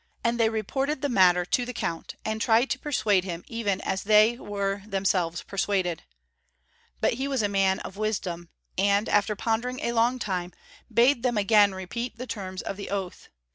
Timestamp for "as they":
3.81-4.35